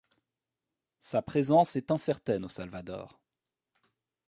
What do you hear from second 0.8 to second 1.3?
Sa